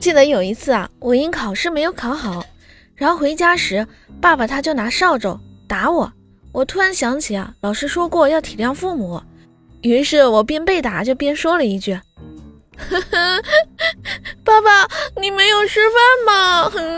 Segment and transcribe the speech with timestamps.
[0.00, 2.44] 记得有一次啊，我因考试没有考好，
[2.94, 3.86] 然后回家时，
[4.20, 6.12] 爸爸他就拿扫帚打我，
[6.52, 9.20] 我突然想起啊，老师说过要体谅父母。
[9.82, 11.92] 于是我边被打就边说了一句，
[12.76, 13.42] 呵呵，
[14.44, 14.88] 爸爸，
[15.20, 15.94] 你没有吃饭
[16.26, 16.70] 吗？
[16.70, 16.97] 哼。